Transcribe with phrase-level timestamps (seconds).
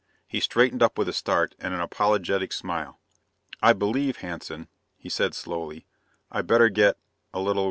[0.25, 2.99] He straightened up with a start and an apologetic smile.
[3.61, 5.85] "I believe, Hanson," he said slowly,
[6.31, 6.97] "I'd better get...
[7.35, 7.59] a little